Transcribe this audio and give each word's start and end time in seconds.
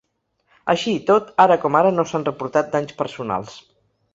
Així 0.73 0.93
i 0.99 1.01
tot, 1.09 1.27
ara 1.45 1.57
com 1.65 1.77
ara 1.81 1.91
no 1.99 2.07
s’han 2.13 2.27
reportat 2.31 2.73
danys 2.77 2.99
personals. 3.03 3.57